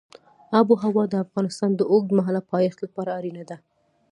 [0.59, 3.57] آب وهوا د افغانستان د اوږدمهاله پایښت لپاره اړینه ده.